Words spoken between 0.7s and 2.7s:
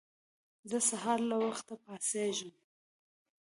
سهار له وخته پاڅيږم.